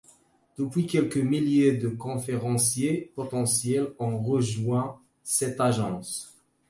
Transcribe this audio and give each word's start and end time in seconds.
Depuis, 0.57 0.87
quelques 0.87 1.17
milliers 1.17 1.73
de 1.73 1.87
conférenciers 1.87 3.11
potentiels 3.15 3.93
ont 3.99 4.17
rejoint 4.19 4.99
cette 5.21 5.61
agence. 5.61 6.35